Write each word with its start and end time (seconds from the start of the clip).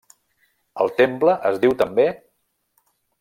El 0.85 0.89
temple 1.01 1.35
es 1.51 1.59
diu 1.65 1.75
també: 1.83 2.07